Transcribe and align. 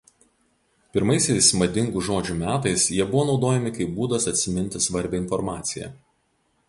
Pirmaisiais 0.95 1.49
madingų 1.59 2.01
žodžių 2.07 2.37
metais 2.39 2.85
jie 2.95 3.07
buvo 3.11 3.25
naudojami 3.29 3.75
kaip 3.79 3.93
būdas 3.99 4.27
atsiminti 4.33 4.83
svarbią 4.87 5.23
informaciją. 5.27 5.93